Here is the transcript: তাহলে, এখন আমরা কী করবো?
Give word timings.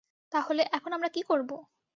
তাহলে, 0.31 0.61
এখন 0.71 0.91
আমরা 0.93 1.09
কী 1.09 1.21
করবো? 1.21 1.55